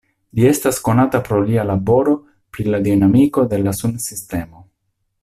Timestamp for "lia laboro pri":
1.49-2.67